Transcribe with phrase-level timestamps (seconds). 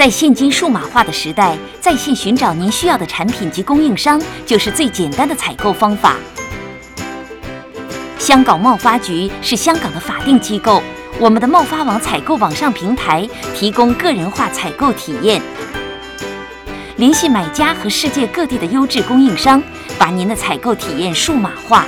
[0.00, 6.16] 在现今数码化的时代，在线寻找您需要的产品及供应商，就是最简单的采购方法。
[8.18, 10.82] 香港贸发局是香港的法定机构，
[11.18, 15.42] 我们的贸发网采购网上平台提供个人化采购体验，
[16.96, 19.62] 联系买家和世界各地的优质供应商，
[19.98, 21.84] 把您的采购体验数码化。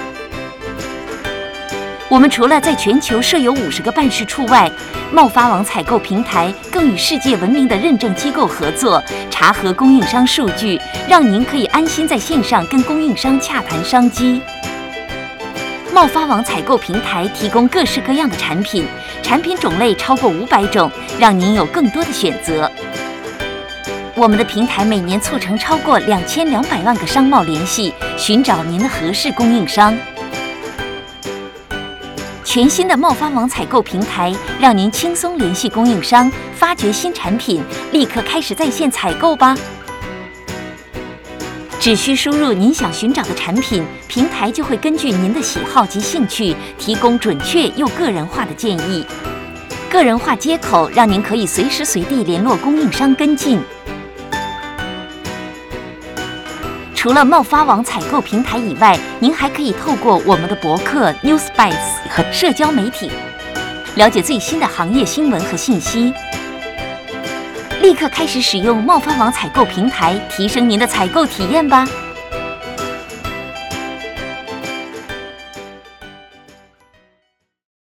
[2.13, 4.71] 我们除了在全球设有五十个办事处外，
[5.11, 14.43] 贸发网采购平台更与世界闻名的认证机构合作，查核供应商数据，让您可以安心在线上跟供应商洽谈商机。
[15.91, 18.85] 贸发网采购平台提供各式各样的产品，
[19.23, 22.71] 产品种类超过五百种，让您有更多的选择。
[24.15, 29.97] 我们的平台每年促成超过两千两百万个商贸联系，寻找您的合适供应商。
[32.53, 39.57] 全新的贸发网采购平台，让您轻松联系供应商，发掘新产品，立刻开始在线采购吧。
[41.81, 49.03] 只需输入您想寻找的产品，平台就会根据您的喜好及兴趣，提供准确又个人化的建议。
[49.89, 53.59] 个人化接口让您可以随时随地联络供应商跟进。
[57.03, 61.75] 除了贸发网采购平台以外，您还可以透过我们的博客 Newsbites
[62.09, 63.11] 和社交媒体，
[63.97, 66.15] 了解最新的行业新闻和信息。
[67.81, 71.85] 立刻开始使用贸发网采购平台，提升您的采购体验吧！